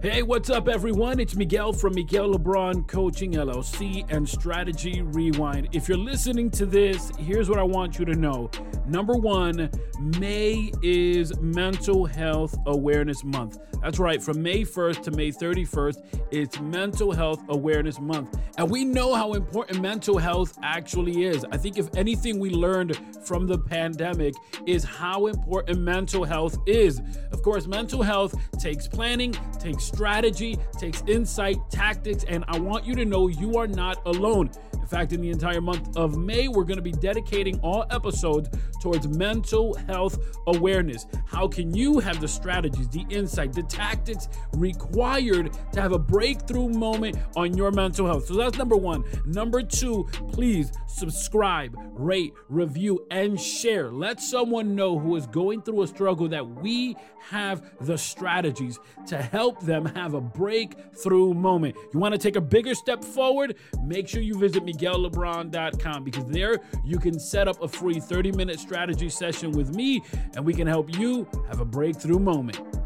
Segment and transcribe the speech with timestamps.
[0.00, 1.18] Hey, what's up, everyone?
[1.18, 5.70] It's Miguel from Miguel LeBron Coaching LLC and Strategy Rewind.
[5.72, 8.48] If you're listening to this, here's what I want you to know.
[8.86, 13.58] Number one, May is Mental Health Awareness Month.
[13.82, 18.38] That's right, from May 1st to May 31st, it's Mental Health Awareness Month.
[18.58, 21.46] And we know how important mental health actually is.
[21.52, 24.34] I think if anything we learned from the pandemic
[24.66, 27.00] is how important mental health is.
[27.30, 32.96] Of course, mental health takes planning, takes strategy, takes insight, tactics, and I want you
[32.96, 34.50] to know you are not alone.
[34.72, 38.48] In fact, in the entire month of May, we're going to be dedicating all episodes
[38.80, 41.06] towards mental health awareness.
[41.26, 46.70] How can you have the strategies, the insight, the tactics required to have a breakthrough
[46.70, 48.28] moment on your mental health?
[48.28, 49.04] So that's number one.
[49.26, 53.90] Number two, please subscribe, rate, review, and share.
[53.90, 59.20] Let someone know who is going through a struggle that we have the strategies to
[59.20, 61.76] help them have a breakthrough moment.
[61.92, 63.56] You want to take a bigger step forward?
[63.82, 68.60] Make sure you visit MiguelLeBron.com because there you can set up a free 30 minute
[68.60, 70.02] strategy session with me
[70.34, 72.77] and we can help you have a breakthrough moment.